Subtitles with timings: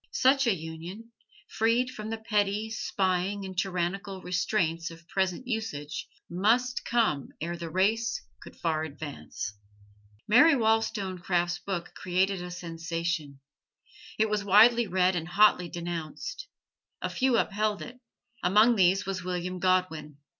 [0.15, 1.11] Such a union,
[1.47, 7.69] freed from the petty, spying and tyrannical restraints of present usage, must come ere the
[7.69, 9.53] race could far advance.
[10.27, 13.41] Mary Wollstonecraft's book created a sensation.
[14.17, 16.47] It was widely read and hotly denounced.
[17.03, 17.99] A few upheld it:
[18.41, 20.17] among these was William Godwin.